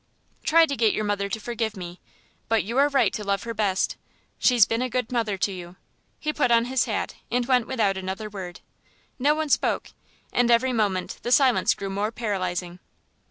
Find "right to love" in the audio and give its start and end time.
2.89-3.43